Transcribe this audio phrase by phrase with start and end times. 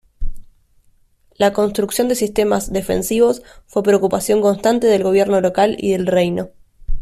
[1.35, 6.49] La construcción de sistemas defensivos fue preocupación constante del gobierno local y del reino.